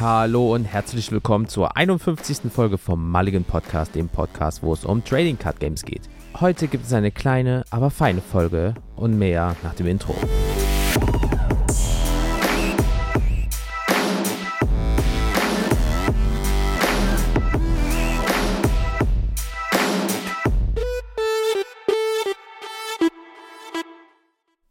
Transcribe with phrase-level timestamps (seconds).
[0.00, 2.52] Hallo und herzlich willkommen zur 51.
[2.52, 6.02] Folge vom Mulligan Podcast, dem Podcast, wo es um Trading Card Games geht.
[6.38, 10.14] Heute gibt es eine kleine, aber feine Folge und mehr nach dem Intro.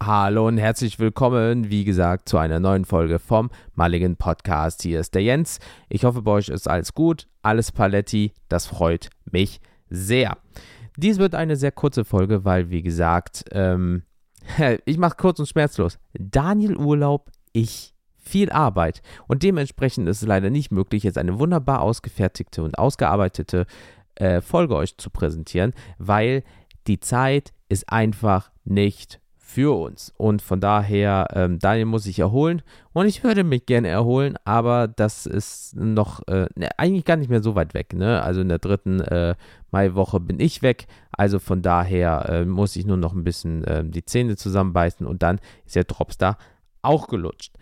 [0.08, 4.81] Hallo und herzlich willkommen, wie gesagt, zu einer neuen Folge vom Mulligan Podcast.
[4.84, 5.59] Hier ist der Jens.
[5.90, 8.31] Ich hoffe, bei euch ist alles gut, alles Paletti.
[8.48, 9.59] Das freut mich
[9.90, 10.38] sehr.
[10.95, 14.04] Dies wird eine sehr kurze Folge, weil, wie gesagt, ähm,
[14.86, 16.00] ich mache kurz und schmerzlos.
[16.17, 19.02] Daniel Urlaub, ich viel Arbeit.
[19.28, 23.66] Und dementsprechend ist es leider nicht möglich, jetzt eine wunderbar ausgefertigte und ausgearbeitete
[24.16, 26.45] äh, Folge euch zu präsentieren, weil
[26.88, 30.14] die Zeit ist einfach nicht für uns.
[30.18, 32.62] Und von daher, ähm, Daniel muss sich erholen
[32.92, 37.30] und ich würde mich gerne erholen, aber das ist noch äh, ne, eigentlich gar nicht
[37.30, 37.94] mehr so weit weg.
[37.94, 38.22] Ne?
[38.22, 39.36] Also in der dritten äh,
[39.72, 40.88] Maiwoche bin ich weg.
[41.14, 45.23] Also von daher äh, muss ich nur noch ein bisschen ähm, die Zähne zusammenbeißen und
[45.23, 46.38] dann ist der Drops da
[46.82, 47.54] auch gelutscht.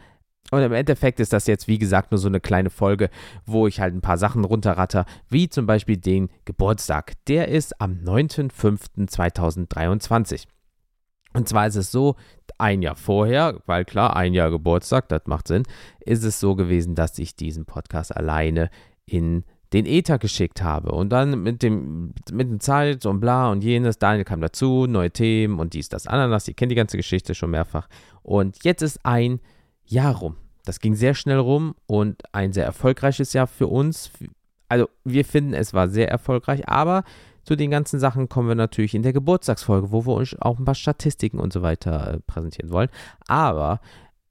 [0.50, 3.12] Und im Endeffekt ist das jetzt, wie gesagt, nur so eine kleine Folge,
[3.46, 7.14] wo ich halt ein paar Sachen runterratter, wie zum Beispiel den Geburtstag.
[7.28, 10.48] Der ist am 9.05.2023.
[11.36, 12.16] Und zwar ist es so,
[12.58, 15.64] ein Jahr vorher, weil klar, ein Jahr Geburtstag, das macht Sinn,
[16.00, 18.70] ist es so gewesen, dass ich diesen Podcast alleine
[19.06, 20.92] in den Ether geschickt habe.
[20.92, 25.12] Und dann mit dem, mit dem Zeit und bla und jenes, Daniel kam dazu, neue
[25.12, 27.90] Themen und dies, das, Ananas, ihr kennt die ganze Geschichte schon mehrfach.
[28.24, 29.42] Und jetzt ist ein
[29.84, 30.38] Jahr rum.
[30.64, 34.12] Das ging sehr schnell rum und ein sehr erfolgreiches Jahr für uns.
[34.70, 37.04] Also wir finden, es war sehr erfolgreich, aber
[37.46, 40.66] zu den ganzen Sachen kommen wir natürlich in der Geburtstagsfolge, wo wir euch auch ein
[40.66, 42.90] paar Statistiken und so weiter äh, präsentieren wollen.
[43.28, 43.80] Aber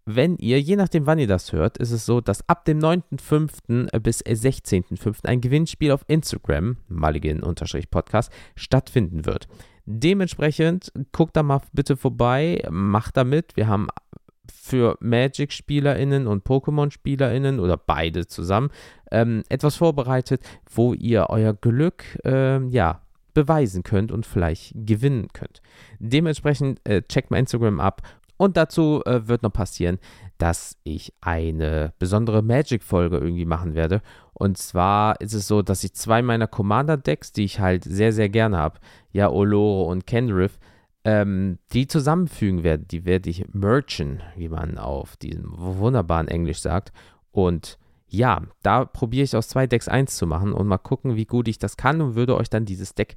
[0.04, 3.98] wenn ihr, je nachdem wann ihr das hört, ist es so, dass ab dem 9.5.
[4.00, 5.24] bis 16.5.
[5.24, 9.48] ein Gewinnspiel auf Instagram, Mulligan-Podcast, stattfinden wird.
[9.86, 13.56] Dementsprechend guckt da mal bitte vorbei, macht da mit.
[13.56, 13.88] Wir haben
[14.52, 18.70] für Magic-SpielerInnen und Pokémon-SpielerInnen oder beide zusammen
[19.10, 23.00] ähm, etwas vorbereitet, wo ihr euer Glück, äh, ja,
[23.34, 25.60] beweisen könnt und vielleicht gewinnen könnt.
[25.98, 28.02] Dementsprechend äh, checkt mal Instagram ab
[28.36, 29.98] und dazu äh, wird noch passieren,
[30.38, 34.02] dass ich eine besondere Magic-Folge irgendwie machen werde.
[34.32, 38.28] Und zwar ist es so, dass ich zwei meiner Commander-Decks, die ich halt sehr, sehr
[38.28, 38.80] gerne habe,
[39.12, 40.58] ja, Oloro und Kenrith,
[41.04, 42.84] ähm, die zusammenfügen werde.
[42.84, 46.92] Die werde ich merchen, wie man auf diesem wunderbaren Englisch sagt.
[47.30, 47.78] Und
[48.08, 51.46] ja, da probiere ich aus zwei Decks eins zu machen und mal gucken, wie gut
[51.46, 53.16] ich das kann und würde euch dann dieses Deck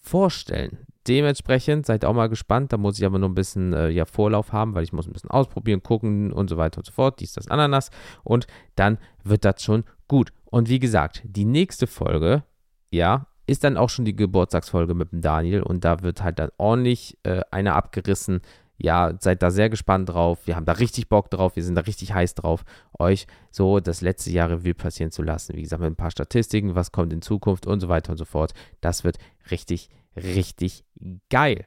[0.00, 0.86] vorstellen.
[1.08, 2.72] Dementsprechend seid auch mal gespannt.
[2.72, 5.12] Da muss ich aber nur ein bisschen äh, ja, Vorlauf haben, weil ich muss ein
[5.12, 7.20] bisschen ausprobieren, gucken und so weiter und so fort.
[7.20, 7.90] Dies, das, Ananas.
[8.22, 8.46] Und
[8.76, 10.32] dann wird das schon gut.
[10.44, 12.44] Und wie gesagt, die nächste Folge,
[12.90, 15.62] ja, ist dann auch schon die Geburtstagsfolge mit dem Daniel.
[15.62, 18.42] Und da wird halt dann ordentlich äh, einer abgerissen,
[18.82, 20.38] ja, seid da sehr gespannt drauf.
[20.46, 21.54] Wir haben da richtig Bock drauf.
[21.54, 22.64] Wir sind da richtig heiß drauf,
[22.98, 25.54] euch so das letzte Jahr Revue passieren zu lassen.
[25.56, 28.24] Wie gesagt, mit ein paar Statistiken, was kommt in Zukunft und so weiter und so
[28.24, 28.52] fort.
[28.80, 29.18] Das wird
[29.50, 30.84] richtig, richtig
[31.28, 31.66] geil.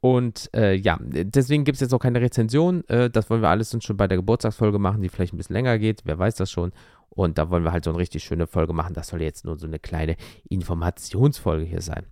[0.00, 2.88] Und äh, ja, deswegen gibt es jetzt auch keine Rezension.
[2.88, 5.78] Äh, das wollen wir alles schon bei der Geburtstagsfolge machen, die vielleicht ein bisschen länger
[5.78, 6.02] geht.
[6.04, 6.72] Wer weiß das schon.
[7.10, 8.94] Und da wollen wir halt so eine richtig schöne Folge machen.
[8.94, 10.16] Das soll jetzt nur so eine kleine
[10.48, 12.06] Informationsfolge hier sein.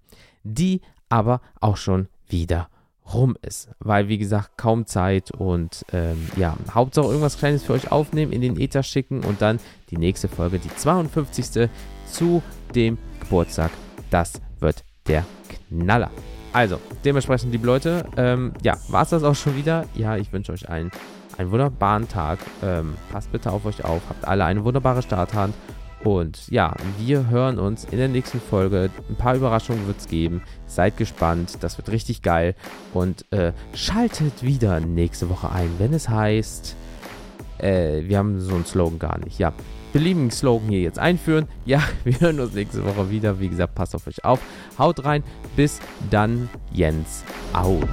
[0.45, 2.69] Die aber auch schon wieder
[3.13, 3.71] rum ist.
[3.79, 8.41] Weil, wie gesagt, kaum Zeit und ähm, ja, Hauptsache irgendwas Kleines für euch aufnehmen, in
[8.41, 9.61] den Ether schicken und dann
[9.91, 11.69] die nächste Folge, die 52.
[12.07, 12.43] zu
[12.75, 13.71] dem Geburtstag.
[14.11, 15.25] Das wird der
[15.69, 16.11] Knaller.
[16.53, 19.85] Also, dementsprechend, liebe Leute, ähm, ja, war es das auch schon wieder.
[19.95, 20.91] Ja, ich wünsche euch einen,
[21.37, 22.39] einen wunderbaren Tag.
[22.63, 24.03] Ähm, passt bitte auf euch auf.
[24.09, 25.55] Habt alle eine wunderbare Starthand
[26.05, 28.91] und ja, wir hören uns in der nächsten Folge.
[29.09, 30.43] Ein paar Überraschungen wird es geben.
[30.67, 32.55] Seid gespannt, das wird richtig geil.
[32.95, 36.77] Und äh, schaltet wieder nächste Woche ein, wenn es heißt,
[37.59, 39.39] äh, wir haben so einen Slogan gar nicht.
[39.39, 39.53] Ja,
[39.93, 41.47] beliebigen Slogan hier jetzt einführen.
[41.65, 43.41] Ja, wir hören uns nächste Woche wieder.
[43.41, 44.41] Wie gesagt, passt auf euch auf.
[44.79, 45.23] Haut rein.
[45.55, 45.81] Bis
[46.11, 47.89] dann, Jens out.